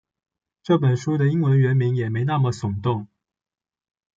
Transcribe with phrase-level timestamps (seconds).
[0.63, 3.07] 这本书的英文原名也没那么耸动